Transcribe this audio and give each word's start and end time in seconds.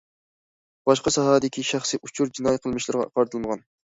باشقا 0.89 1.13
ساھەدىكى 1.15 1.65
شەخسىي 1.73 2.01
ئۇچۇر 2.07 2.33
جىنايى 2.39 2.61
قىلمىشلىرىغا 2.65 3.09
قارىتىلمىغان. 3.19 3.65